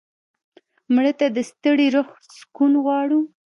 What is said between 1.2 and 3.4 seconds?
د ستړي روح سکون غواړو